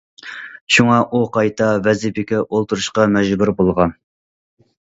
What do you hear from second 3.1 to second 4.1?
مەجبۇر بولغان.